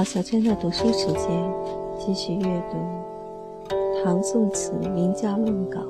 [0.00, 1.28] 好，小娟的读书时间，
[1.98, 2.78] 继续阅读
[4.02, 5.82] 唐宋词名家论稿。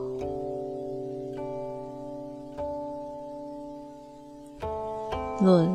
[5.41, 5.71] 论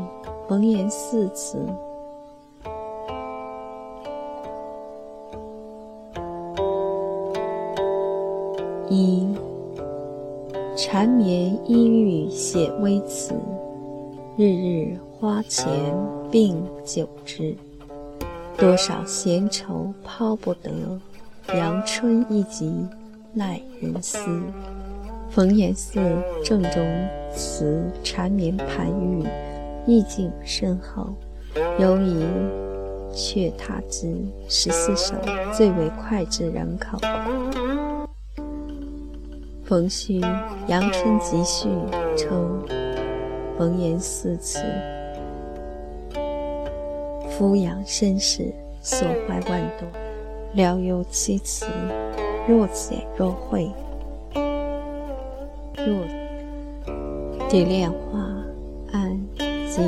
[0.49, 1.65] 冯延四词。
[8.89, 9.33] 一
[10.75, 13.33] 缠绵依郁写微词，
[14.35, 15.65] 日日花前
[16.29, 17.55] 并久之。
[18.57, 20.71] 多少闲愁抛不得，
[21.53, 22.87] 阳春一集
[23.33, 24.17] 耐人思。
[25.29, 26.01] 冯延巳
[26.41, 29.25] 正中词缠绵盘郁，
[29.85, 31.13] 意境深厚，
[31.77, 32.23] 尤以
[33.13, 34.07] 《却他之》
[34.47, 35.15] 十四首
[35.51, 36.97] 最为脍炙人口。
[39.65, 40.21] 冯虚
[40.67, 41.67] 《阳春集序》
[42.15, 42.63] 称
[43.57, 44.59] 冯延巳词
[47.37, 49.85] 俯仰身世，所怀万多，
[50.53, 51.65] 聊有其词，
[52.47, 53.69] 若简若晦。
[55.75, 56.05] 若
[57.49, 58.19] 蝶恋花
[58.93, 59.19] 案
[59.67, 59.81] 及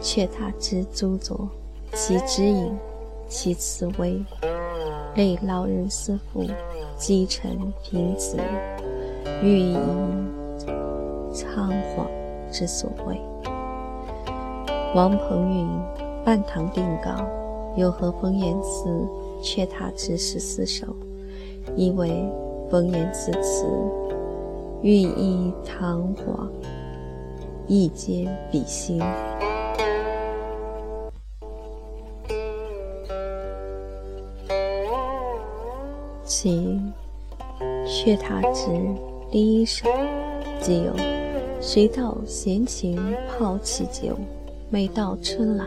[0.00, 1.48] 却他之诸作，
[1.92, 2.72] 其指引，
[3.26, 4.24] 其词微，
[5.16, 6.44] 类老人思妇。
[6.96, 8.36] 积尘平子，
[9.40, 9.76] 欲以
[11.32, 12.08] 仓皇
[12.50, 13.20] 之所谓。
[14.96, 15.66] 王鹏云
[16.28, 17.10] 《半堂定稿》
[17.74, 18.90] 又和冯延巳
[19.42, 20.86] 《却他之十四首》，
[21.74, 22.22] 以为
[22.70, 23.64] 冯延巳词
[24.82, 26.52] 寓意堂皇，
[27.66, 29.00] 意兼比心。
[36.26, 36.78] 其
[37.86, 38.66] 《却他之》
[39.30, 39.88] 第一首，
[40.60, 40.92] 即有
[41.58, 44.14] “谁道闲情泡起酒，
[44.68, 45.64] 每到春来，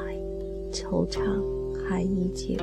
[0.72, 1.19] 惆怅
[1.88, 2.55] 还依旧。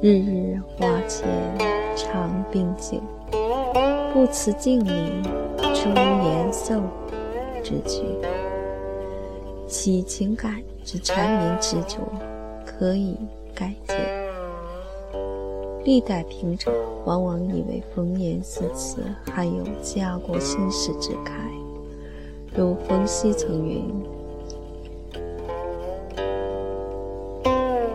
[0.00, 1.28] 日日花前
[1.96, 3.00] 长并久，
[4.12, 4.90] 不辞镜里
[5.74, 6.80] 朱颜瘦
[7.62, 8.02] 之句。
[9.66, 12.00] 其情感之缠绵执着，
[12.66, 13.16] 可以
[13.54, 13.96] 概见。
[15.84, 16.70] 历代评者
[17.04, 21.32] 往往以为冯延巳词含有家国心事之慨，
[22.54, 23.82] 如冯熙曾云：“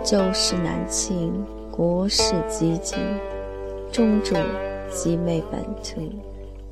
[0.09, 1.33] 旧事难清，
[1.69, 2.95] 国事积极，
[3.91, 4.35] 中主
[4.89, 6.01] 即昧本土，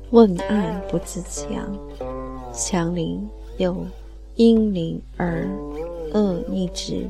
[0.08, 1.70] 问案不自强，
[2.50, 3.76] 强邻又
[4.36, 5.46] 因邻而
[6.14, 7.06] 恶逆之。”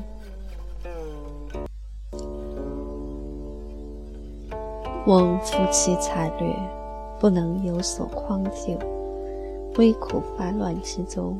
[5.06, 6.52] 翁夫妻才略，
[7.20, 8.76] 不能有所匡救，
[9.76, 11.38] 危苦烦乱之中，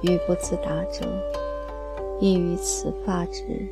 [0.00, 1.04] 语不自达者，
[2.18, 3.68] 亦于此发之。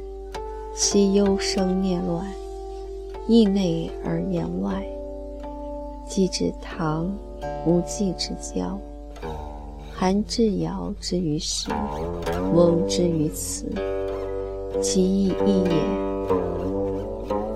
[0.80, 2.24] 其幽生念乱，
[3.26, 4.86] 意内而言外，
[6.06, 7.12] 既指唐
[7.66, 8.78] 无忌之交，
[9.92, 11.68] 韩志尧之于时，
[12.54, 13.66] 翁之于此，
[14.80, 15.70] 其意亦也。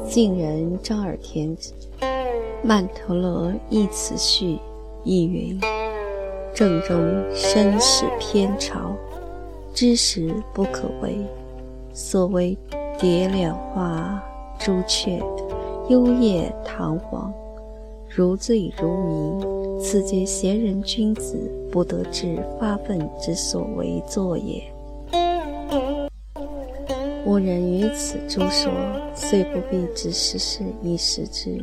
[0.09, 1.57] 晋人张耳田
[2.65, 4.57] 《曼陀罗亦词序》
[5.05, 5.61] 亦云
[6.53, 6.99] ：“正中
[7.33, 8.97] 身始偏朝，
[9.73, 11.17] 知时不可为。
[11.95, 12.59] 所谓
[13.03, 14.23] 蝶恋花，
[14.61, 15.21] 朱雀，
[15.89, 17.35] 幽夜堂皇，
[18.09, 19.45] 如醉如迷。
[19.81, 24.63] 此皆贤人君子不得志发愤之所为作也。”
[27.27, 28.71] 吾人于此诸说，
[29.17, 31.61] 虽不必知时事以识之，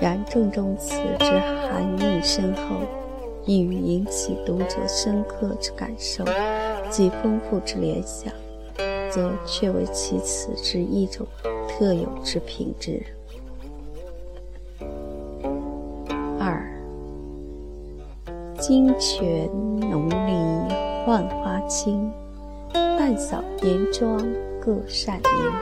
[0.00, 1.26] 然正中此之
[1.68, 2.76] 含义深厚，
[3.44, 6.24] 易于引起读者深刻之感受
[6.88, 8.32] 及丰富之联想，
[9.16, 11.26] 则却为其词之一种
[11.66, 13.02] 特有之品质。
[16.38, 16.62] 二，
[18.60, 19.48] 金泉
[19.80, 20.74] 浓丽
[21.06, 22.12] 浣花清。
[22.74, 24.18] 半扫严庄
[24.60, 25.52] 各善名，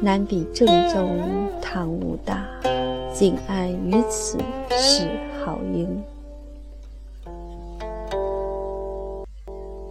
[0.00, 2.44] 难比正中堂屋大，
[3.12, 4.38] 竟安于此
[4.70, 5.08] 是
[5.44, 6.02] 好音。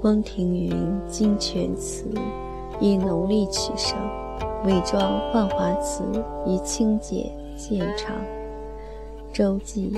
[0.01, 0.71] 翁庭云
[1.09, 2.05] 《金泉词》
[2.79, 3.97] 以农历取胜，
[4.65, 6.03] 伪装浣花词
[6.45, 8.15] 以清洁见长。
[9.33, 9.95] 周记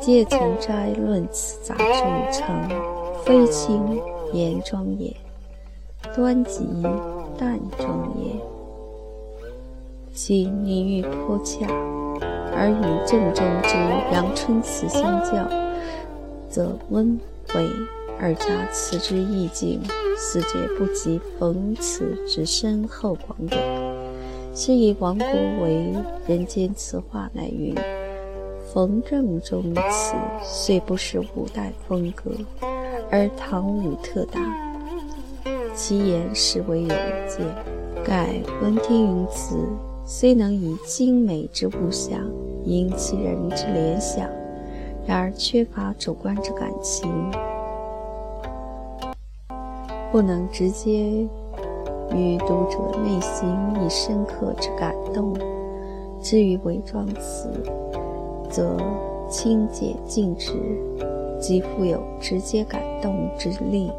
[0.00, 2.68] 借从斋论词杂著称：
[3.24, 4.00] 非清
[4.32, 5.14] 严庄也。
[6.14, 6.64] 端极
[7.36, 8.30] 淡庄也，
[10.12, 11.66] 其凝郁颇洽，
[12.54, 13.74] 而与正中之
[14.12, 15.48] 阳春词相较，
[16.48, 17.18] 则温
[17.54, 17.66] 为
[18.20, 19.80] 而加词之意境，
[20.16, 24.04] 似皆不及逢词之深厚广远。
[24.54, 25.26] 是以王国
[25.62, 25.92] 为
[26.26, 27.74] 人间词话乃云：
[28.72, 32.30] 冯正中词虽不是五代风格，
[33.10, 34.40] 而唐语特大，
[35.74, 37.44] 其言实为有见。
[38.04, 38.28] 盖
[38.62, 39.56] 闻听云词，
[40.04, 42.20] 虽能以精美之物象
[42.64, 44.28] 引起人之联想，
[45.06, 47.10] 然而缺乏主观之感情，
[50.14, 51.26] 不能直接
[52.14, 53.52] 与读者内心
[53.84, 55.34] 以深刻之感动。
[56.22, 57.50] 至于伪装词，
[58.48, 58.76] 则
[59.28, 60.52] 清洁静止，
[61.40, 63.90] 极富有直接感动之力。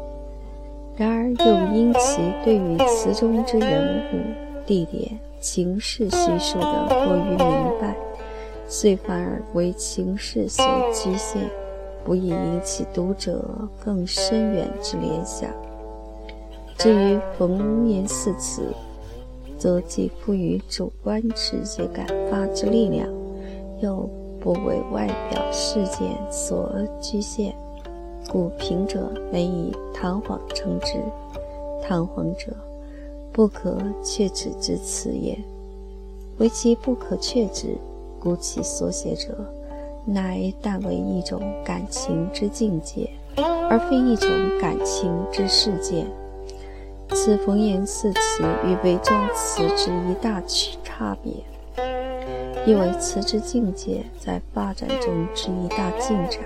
[0.96, 4.16] 然而又因其对于词中之人物、
[4.64, 7.94] 地点、情事叙述的过于明白，
[8.66, 10.64] 遂反而为情事所
[10.94, 11.42] 局限，
[12.02, 13.44] 不易引起读者
[13.84, 15.50] 更深远之联想。
[16.78, 18.62] 至于冯言四词，
[19.58, 23.08] 则既赋予主观直接感发之力量，
[23.80, 24.08] 又
[24.38, 26.70] 不为外表事件所
[27.00, 27.54] 局限。
[28.28, 30.98] 故平者唯以堂皇称之，
[31.82, 32.54] 堂皇者，
[33.32, 35.38] 不可确指之词也。
[36.38, 37.74] 为其不可确指，
[38.20, 39.34] 故其所写者，
[40.04, 44.28] 乃但为一种感情之境界，而非一种
[44.60, 46.06] 感情之事件。
[47.14, 51.32] 此冯言四词与伪装词之一大区差别，
[52.66, 56.40] 因为词之境界在发展中之一大进展。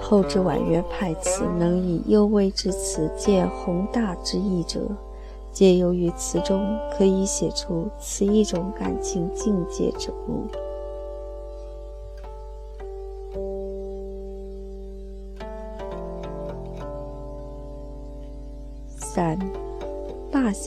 [0.00, 4.80] 后之婉约派词能以幽微之词见宏大之意者，
[5.52, 10.46] 皆由于词中可以写出此一种感情境界之物。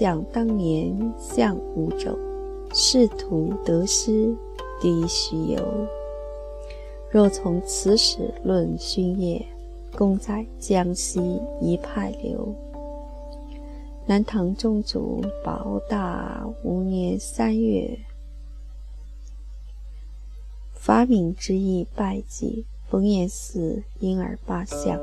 [0.02, 2.18] 想当年向五州，
[2.74, 4.36] 仕途得失
[4.82, 5.64] 低须由。
[7.12, 9.46] 若从此史论勋业，
[9.96, 12.52] 功在江西一派流。
[14.08, 17.96] 南唐宗祖保大五年三月，
[20.74, 25.00] 发明之意拜祭，冯延嗣因而罢相。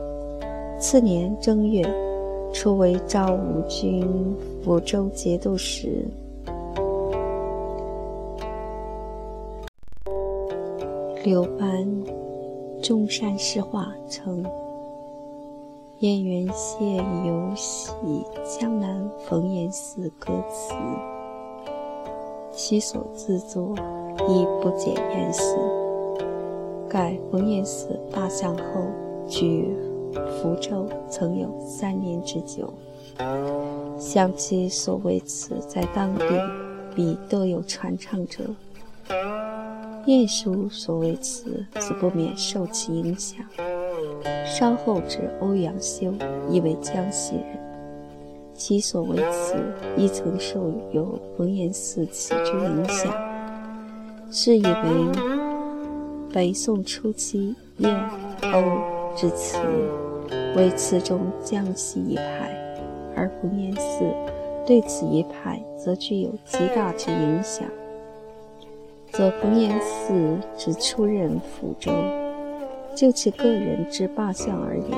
[0.81, 1.85] 次年正月，
[2.53, 6.05] 初为赵武军抚州节度使。
[11.25, 11.87] 刘班
[12.83, 14.45] 中山诗话称
[16.01, 16.97] ：“燕元县
[17.27, 17.93] 游喜
[18.59, 20.75] 江南冯延巳歌词，
[22.51, 23.75] 其所自作
[24.27, 25.59] 亦不减燕巳。
[26.89, 28.63] 盖冯延巳罢相后，
[29.29, 29.69] 居
[30.13, 32.73] 福州曾有三年之久。
[33.99, 36.25] 想其所谓词，在当地
[36.95, 38.45] 必都有传唱者。”
[40.07, 43.45] 晏殊所谓词，自不免受其影响。
[44.47, 46.15] 稍后至欧阳修，
[46.51, 47.59] 亦为江西人，
[48.55, 49.57] 其所谓词
[49.97, 53.13] 亦曾受有冯延巳词之影响。
[54.31, 54.73] 是以为
[56.33, 57.95] 北宋初期晏、
[58.43, 58.61] 欧
[59.17, 59.59] 之词
[60.57, 62.51] 为词中江西一派，
[63.17, 64.15] 而冯延巳
[64.67, 67.67] 对此一派则具有极大之影响。
[69.11, 71.91] 则冯延巳之出任抚州，
[72.95, 74.91] 就其个人之罢相而言，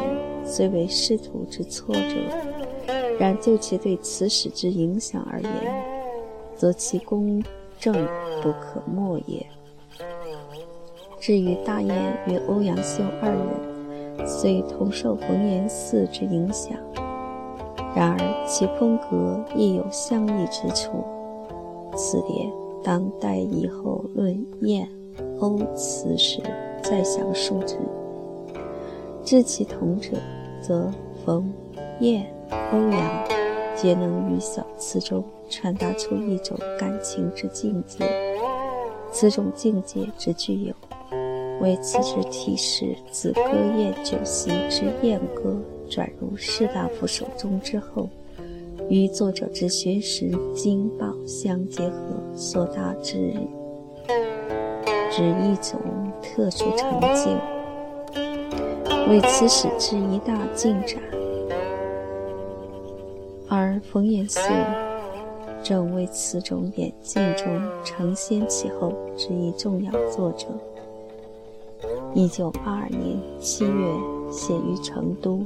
[0.44, 2.16] 虽为仕途之挫折；
[3.18, 5.50] 然就其对此史之影响而言，
[6.56, 7.42] 则其公
[7.78, 7.94] 正
[8.42, 9.46] 不可没也。
[11.20, 13.38] 至于大雁与欧阳修二人，
[14.26, 16.76] 虽同受冯延巳之影响，
[17.94, 21.04] 然而其风格亦有相异之处。
[21.96, 22.50] 此点。
[22.82, 24.88] 当代以后论燕、
[25.38, 26.40] 欧词时
[26.82, 27.76] 再详述之。
[29.22, 30.16] 至其同者，
[30.62, 30.90] 则
[31.22, 31.52] 冯、
[32.00, 32.26] 燕、
[32.72, 33.28] 欧阳
[33.76, 38.02] 皆能于小词中传达出一种感情之境界。
[39.12, 40.74] 此种境界之具有，
[41.60, 43.42] 为此之体诗，子歌
[43.76, 45.56] 宴酒席之宴歌
[45.88, 48.08] 转入士大夫手中之后。
[48.88, 51.96] 与作者之学识经报相结合
[52.34, 53.32] 所达之
[55.12, 55.80] 之一种
[56.20, 57.30] 特殊成就，
[59.08, 61.00] 为此史之一大进展。
[63.48, 64.40] 而冯延巳
[65.62, 67.46] 正为此种演进中
[67.84, 70.46] 承先启后之一重要作者。
[72.12, 73.94] 一九八二年七月，
[74.32, 75.44] 写于成都。